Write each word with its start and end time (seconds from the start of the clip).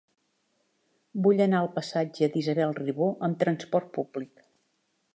Vull 1.27 1.43
anar 1.45 1.59
al 1.59 1.69
passatge 1.77 2.31
d'Isabel 2.37 2.75
Ribó 2.81 3.13
amb 3.31 3.41
trasport 3.45 3.97
públic. 4.01 4.47